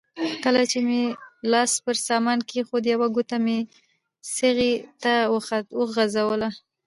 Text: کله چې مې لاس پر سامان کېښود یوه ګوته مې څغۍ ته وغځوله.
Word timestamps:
کله 0.43 0.61
چې 0.71 0.79
مې 0.87 1.01
لاس 1.51 1.71
پر 1.85 1.95
سامان 2.07 2.39
کېښود 2.49 2.83
یوه 2.93 3.07
ګوته 3.15 3.37
مې 3.45 3.59
څغۍ 4.35 4.73
ته 5.03 5.13
وغځوله. 5.79 6.49